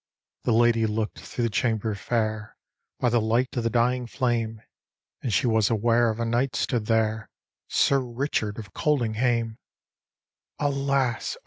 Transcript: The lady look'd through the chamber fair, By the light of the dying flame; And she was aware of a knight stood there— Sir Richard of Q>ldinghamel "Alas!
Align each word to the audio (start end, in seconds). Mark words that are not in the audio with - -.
The 0.45 0.51
lady 0.51 0.87
look'd 0.87 1.19
through 1.19 1.43
the 1.43 1.49
chamber 1.51 1.93
fair, 1.93 2.57
By 2.99 3.09
the 3.09 3.21
light 3.21 3.55
of 3.55 3.63
the 3.63 3.69
dying 3.69 4.07
flame; 4.07 4.59
And 5.21 5.31
she 5.31 5.45
was 5.45 5.69
aware 5.69 6.09
of 6.09 6.19
a 6.19 6.25
knight 6.25 6.55
stood 6.55 6.87
there— 6.87 7.29
Sir 7.67 7.99
Richard 7.99 8.57
of 8.57 8.73
Q>ldinghamel 8.73 9.57
"Alas! 10.57 11.37